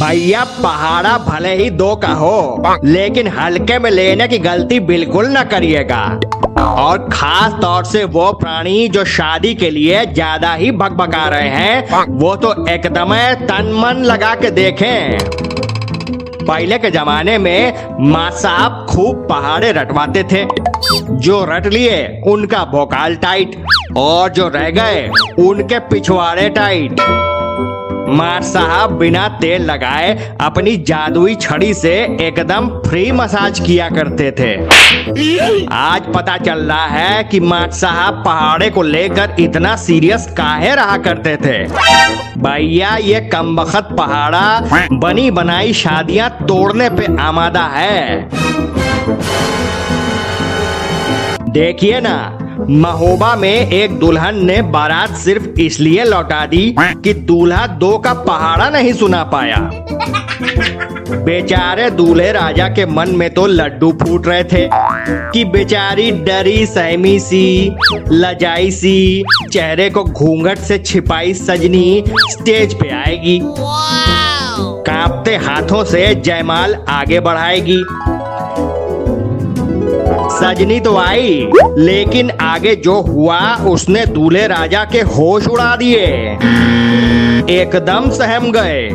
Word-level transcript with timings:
भैया, 0.00 0.42
पहाड़ा 0.62 1.16
भले 1.18 1.54
ही 1.56 1.68
दो 1.70 1.94
का 1.96 2.08
हो, 2.08 2.62
लेकिन 2.84 3.28
हल्के 3.28 3.78
में 3.78 3.90
लेने 3.90 4.28
की 4.28 4.38
गलती 4.38 4.78
बिल्कुल 4.80 5.26
न 5.28 5.42
करिएगा। 5.44 6.02
और 6.60 7.08
खास 7.12 7.52
तौर 7.62 7.84
से 7.84 8.04
वो 8.06 8.30
प्राणी 8.32 8.88
जो 8.88 9.04
शादी 9.04 9.54
के 9.54 9.70
लिए 9.70 10.04
ज़्यादा 10.06 10.52
ही 10.54 10.70
भगभगा 10.72 11.26
रहे 11.28 11.48
हैं, 11.48 12.06
वो 12.10 12.34
तो 12.36 12.52
एकदम 12.70 13.14
तन 13.46 13.72
मन 13.76 14.02
लगा 14.04 14.34
के 14.34 14.50
देखें। 14.50 15.18
पहले 16.46 16.78
के 16.78 16.90
जमाने 16.90 17.38
में 17.38 17.72
माँ 18.00 18.30
साहब 18.32 18.86
खूब 18.90 19.26
पहाड़े 19.30 19.72
रटवाते 19.72 20.22
थे। 20.22 20.44
जो 21.18 21.44
रट 21.44 21.66
लिए, 21.66 22.22
उनका 22.26 22.64
भोकाल 22.64 23.16
टाइट, 23.16 23.62
और 23.96 24.28
जो 24.30 24.48
रह 24.48 24.70
गए, 24.70 25.08
उनके 25.38 25.78
पिछवाड़े 25.88 26.48
टाइट। 26.50 27.00
मार 28.08 28.42
साहब 28.42 28.90
बिना 28.90 29.28
तेल 29.40 29.62
लगाए 29.62 30.36
अपनी 30.40 30.76
जादुई 30.76 31.34
छड़ी 31.34 31.72
से 31.74 31.92
एकदम 32.20 32.68
फ्री 32.86 33.10
मसाज 33.12 33.60
किया 33.60 33.88
करते 33.88 34.30
थे। 34.30 34.54
आज 35.72 36.02
पता 36.14 36.36
चल 36.36 36.58
रहा 36.58 36.86
है 36.86 37.24
कि 37.24 37.40
मार 37.40 37.70
साहब 37.70 38.22
पहाड़े 38.24 38.70
को 38.70 38.82
लेकर 38.82 39.34
इतना 39.40 39.76
सीरियस 39.76 40.26
काहे 40.36 40.74
रहा 40.74 40.96
करते 40.96 41.36
थे। 41.36 41.58
भैया, 42.38 42.96
ये 42.96 43.20
कमबख्त 43.20 43.88
पहाड़ा, 43.98 44.88
बनी 44.92 45.30
बनाई 45.30 45.72
शादियाँ 45.72 46.30
तोड़ने 46.42 46.90
पे 46.90 47.16
आमादा 47.20 47.64
है। 47.66 48.28
देखिए 51.50 52.00
ना 52.00 52.37
महोबा 52.60 53.34
में 53.36 53.70
एक 53.70 53.98
दुल्हन 53.98 54.44
ने 54.46 54.60
बारात 54.62 55.14
सिर्फ़ 55.16 55.48
इसलिए 55.60 56.04
लौटा 56.04 56.44
दी 56.46 56.74
कि 56.80 57.12
दूल्हा 57.14 57.66
दो 57.66 57.96
का 57.98 58.12
पहाड़ा 58.14 58.68
नहीं 58.70 58.92
सुना 58.92 59.22
पाया। 59.24 59.56
बेचारे 61.24 61.90
दूल्हे 61.90 62.32
राजा 62.32 62.68
के 62.68 62.86
मन 62.86 63.10
में 63.10 63.28
तो 63.34 63.46
लड्डू 63.46 63.90
फूट 63.92 64.26
रहे 64.26 64.44
थे 64.44 64.68
कि 65.32 65.44
बेचारी 65.44 66.10
डरी 66.10 66.66
सहमी 66.66 67.18
सी 67.20 67.76
लजाई 68.10 68.70
सी 68.70 69.24
चेहरे 69.52 69.88
को 69.90 70.04
घूंघट 70.04 70.58
से 70.58 70.78
छिपाई 70.78 71.34
सजनी 71.34 72.04
स्टेज 72.08 72.74
पे 72.74 72.88
आएगी। 72.94 73.40
कांपते 74.86 75.36
हाथों 75.36 75.84
से 75.84 76.14
जयमाल 76.14 76.74
आगे 76.88 77.20
बढ़ाएगी। 77.20 77.82
सजनी 80.38 80.78
तो 80.80 80.96
आई 80.96 81.48
लेकिन 81.78 82.30
आगे 82.40 82.74
जो 82.76 83.00
हुआ 83.02 83.38
उसने 83.68 84.04
दूल्हे 84.06 84.46
राजा 84.46 84.84
के 84.84 85.00
होश 85.14 85.46
उड़ा 85.46 85.74
दिए। 85.76 86.06
एकदम 87.50 88.10
सहम 88.10 88.50
गए 88.52 88.88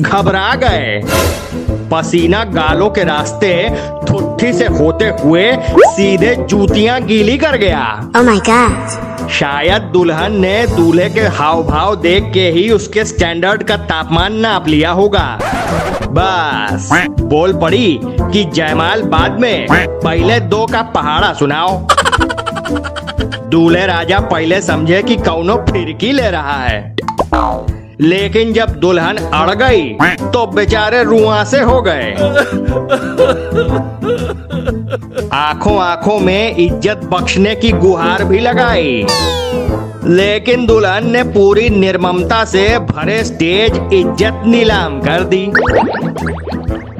घबरा 0.00 0.54
गए। 0.54 1.00
पसीना 1.90 2.42
गालों 2.44 2.88
के 2.90 3.04
रास्ते 3.04 3.52
ठुट्ठी 4.08 4.52
से 4.52 4.66
होते 4.68 5.04
हुए 5.20 5.44
सीधे 5.66 6.34
जूतियाँ 6.36 7.00
गीली 7.02 7.36
कर 7.38 7.56
गया। 7.56 7.84
Oh 8.16 8.24
my 8.28 8.38
god. 8.48 9.28
शायद 9.30 9.82
दुल्हन 9.82 10.40
ने 10.40 10.66
दूल्हे 10.66 11.08
के 11.10 11.26
हाव 11.36 11.62
भाव 11.62 11.94
देख 11.96 12.30
के 12.34 12.48
ही 12.50 12.70
उसके 12.70 13.04
स्टैंडर्ड 13.04 13.62
का 13.62 13.76
तापमान 13.76 14.36
नाप 14.36 14.68
लिया 14.68 14.90
होगा। 14.90 15.38
बस 16.10 16.88
बोल 17.20 17.52
पड़ी 17.52 18.00
कि 18.04 18.44
जयमाल 18.44 19.02
बाद 19.02 19.40
में 19.40 19.66
पहले 19.72 20.40
दो 20.40 20.66
का 20.66 20.82
पहाड़ा 20.94 21.32
सुनाओ। 21.32 21.78
दूल्हे 23.50 23.86
राजा 23.86 24.20
पहले 24.20 24.60
समझे 24.62 25.02
कि 25.02 25.16
कौनो 25.16 25.56
फिरकी 25.70 26.12
ले 26.12 26.30
रहा 26.30 26.62
है। 26.62 26.96
लेकिन 28.02 28.52
जब 28.52 28.68
दुल्हन 28.80 29.16
अड़ 29.16 29.54
गई 29.54 29.88
तो 30.24 30.46
बेचारे 30.46 31.02
रुआ 31.04 31.42
से 31.44 31.60
हो 31.60 31.80
गए। 31.82 32.12
आँखों 35.32 35.78
आँखों 35.80 36.18
में 36.20 36.56
इज़्ज़त 36.56 37.00
बख्शने 37.04 37.54
की 37.54 37.70
गुहार 37.74 38.24
भी 38.24 38.38
लगाई। 38.38 39.06
लेकिन 40.06 40.66
दुल्हन 40.66 41.10
ने 41.10 41.22
पूरी 41.24 41.68
निर्ममता 41.70 42.44
से 42.44 42.66
भरे 42.80 43.22
स्टेज 43.24 43.76
इज़्ज़त 43.94 44.42
नीलाम 44.46 45.00
कर 45.00 45.24
दी। 45.24 45.46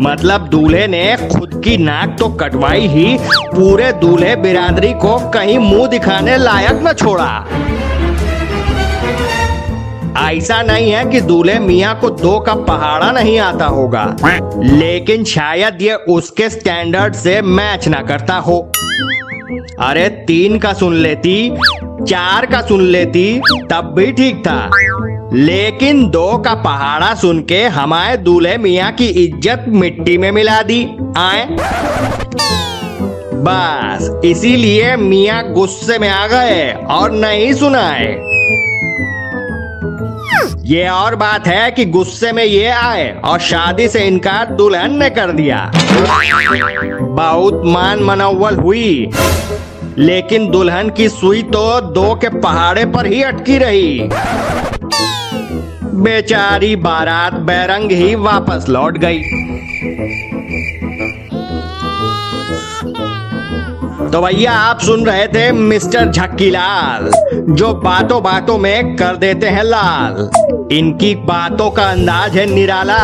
मतलब 0.00 0.48
दूल्हे 0.48 0.86
ने 0.86 1.16
खुद 1.28 1.60
की 1.64 1.76
नाक 1.78 2.16
तो 2.18 2.28
कटवाई 2.34 2.86
ही, 2.88 3.16
पूरे 3.46 3.92
दूल्हे 4.00 4.36
बिरादरी 4.36 4.92
को 4.96 5.18
कहीं 5.30 5.58
मुँह 5.58 5.86
दिखाने 5.88 6.36
लायक 6.36 6.80
न 6.84 6.92
छोड़ा। 6.94 7.32
ऐसा 10.20 10.62
नहीं 10.62 10.90
है 10.90 11.04
कि 11.04 11.20
दूल्हे 11.20 11.58
मियाँ 11.58 12.00
को 12.00 12.10
दो 12.10 12.40
का 12.40 12.54
पहाड़ा 12.54 13.12
नहीं 13.12 13.38
आता 13.38 13.66
होगा। 13.66 14.16
लेकिन 14.56 15.24
शायद 15.24 15.82
ये 15.82 15.94
उसके 15.94 16.50
स्टैंडर्ड 16.50 17.14
से 17.14 17.42
मैच 17.42 17.88
ना 17.88 18.02
करता 18.02 18.34
हो। 18.34 18.72
अरे, 19.80 20.08
तीन 20.08 20.58
का 20.58 20.72
सुन 20.72 20.94
लेती, 20.94 21.56
चार 21.82 22.46
का 22.46 22.60
सुन 22.60 22.80
लेती, 22.80 23.40
तब 23.70 23.94
भी 23.96 24.12
ठीक 24.12 24.36
था। 24.36 24.70
लेकिन 25.32 26.10
दो 26.10 26.38
का 26.38 26.54
पहाड़ा 26.54 27.14
सुन 27.14 27.40
के 27.40 27.62
हमारे 27.64 28.16
दूल्हे 28.16 28.56
मियाँ 28.58 28.92
की 28.92 29.06
इज़्ज़त 29.06 29.64
मिट्टी 29.68 30.18
में 30.18 30.32
मिला 30.32 30.62
दी। 30.62 30.82
आए। 31.16 31.46
बस, 33.42 34.20
इसीलिए 34.24 34.96
मियाँ 34.96 35.52
गुस्से 35.52 35.98
में 35.98 36.08
आ 36.08 36.26
गए 36.26 36.72
और 36.72 37.10
नहीं 37.10 37.52
सुनाए। 37.54 38.29
ये 40.70 40.88
और 40.88 41.14
बात 41.14 41.46
है 41.46 41.70
कि 41.70 41.84
गुस्से 41.84 42.32
में 42.32 42.44
ये 42.44 42.66
आए 42.66 43.20
और 43.24 43.38
शादी 43.40 43.88
से 43.88 44.00
इनकार 44.00 44.46
दुल्हन 44.46 44.94
ने 44.94 45.10
कर 45.10 45.32
दिया। 45.32 45.70
बहुत 47.00 47.62
मान 47.64 48.02
मनोवल 48.02 48.56
हुई। 48.56 49.10
लेकिन 49.98 50.50
दुल्हन 50.50 50.90
की 50.90 51.08
सुई 51.08 51.42
तो 51.42 51.80
दो 51.80 52.14
के 52.14 52.28
पहाड़े 52.28 52.84
पर 52.84 53.06
ही 53.06 53.22
अटकी 53.22 53.58
रही। 53.58 54.08
बेचारी 55.94 56.76
बारात 56.76 57.32
बैरंग 57.32 57.90
ही 57.90 58.14
वापस 58.14 58.66
लौट 58.68 58.98
गई। 58.98 59.18
तो 64.12 64.20
भैया, 64.22 64.52
आप 64.52 64.80
सुन 64.80 65.04
रहे 65.06 65.26
थे 65.26 65.50
मिस्टर 65.52 66.10
झक्की 66.10 66.48
लाल 66.50 67.10
जो 67.54 67.72
बातों 67.74 68.22
बातों 68.22 68.56
में 68.58 68.96
कर 68.96 69.16
देते 69.16 69.48
हैं 69.48 69.62
लाल। 69.62 70.30
इनकी 70.72 71.14
बातों 71.24 71.70
का 71.70 71.84
अंदाज 71.84 72.36
है 72.36 72.46
निराला। 72.46 72.98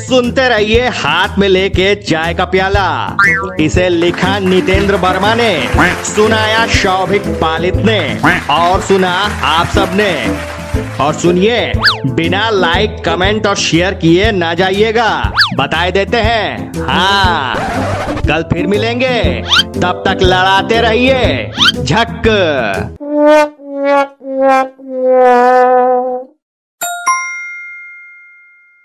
सुनते 0.00 0.48
रहिए 0.48 0.88
हाथ 0.94 1.38
में 1.38 1.48
लेके 1.48 1.94
चाय 2.02 2.34
का 2.34 2.44
प्याला। 2.44 3.16
इसे 3.60 3.88
लिखा 3.88 4.38
नितेंद्र 4.38 4.96
वर्मा 4.96 5.34
ने, 5.34 5.52
सुनाया 6.06 6.66
शौभिक 6.66 7.26
पालित 7.40 7.76
ने, 7.76 8.00
और 8.50 8.80
सुना 8.80 9.14
आप 9.44 9.66
सबने 9.68 10.12
और 11.00 11.14
सुनिए, 11.14 11.72
बिना 12.06 12.48
लाइक, 12.50 13.02
कमेंट 13.04 13.46
और 13.46 13.56
शेयर 13.56 13.94
किए 13.94 14.30
ना 14.32 14.52
जाइएगा। 14.54 15.10
बताए 15.58 15.92
देते 15.92 16.16
हैं 16.18 16.72
हाँ। 16.88 18.05
कल 18.26 18.42
फिर 18.42 18.66
मिलेंगे। 18.66 19.42
तब 19.80 20.02
तक 20.06 20.22
लड़ाते 20.22 20.80
रहिए। 20.80 21.50
झक। 21.82 22.22